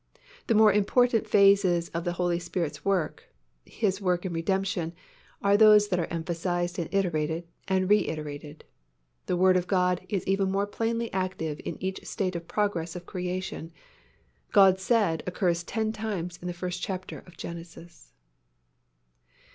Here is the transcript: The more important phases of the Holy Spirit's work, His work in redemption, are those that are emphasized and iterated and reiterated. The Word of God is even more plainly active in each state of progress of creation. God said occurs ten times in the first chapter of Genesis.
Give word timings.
The 0.47 0.55
more 0.55 0.73
important 0.73 1.27
phases 1.27 1.89
of 1.89 2.05
the 2.05 2.13
Holy 2.13 2.39
Spirit's 2.39 2.83
work, 2.83 3.29
His 3.67 4.01
work 4.01 4.25
in 4.25 4.33
redemption, 4.33 4.93
are 5.43 5.55
those 5.55 5.89
that 5.89 5.99
are 5.99 6.07
emphasized 6.07 6.79
and 6.79 6.91
iterated 6.91 7.45
and 7.67 7.87
reiterated. 7.87 8.63
The 9.27 9.37
Word 9.37 9.57
of 9.57 9.67
God 9.67 10.03
is 10.09 10.25
even 10.25 10.49
more 10.49 10.65
plainly 10.65 11.13
active 11.13 11.61
in 11.63 11.77
each 11.83 12.03
state 12.07 12.35
of 12.35 12.47
progress 12.47 12.95
of 12.95 13.05
creation. 13.05 13.71
God 14.51 14.79
said 14.79 15.21
occurs 15.27 15.63
ten 15.63 15.91
times 15.91 16.39
in 16.41 16.47
the 16.47 16.53
first 16.57 16.81
chapter 16.81 17.19
of 17.27 17.37
Genesis. 17.37 18.11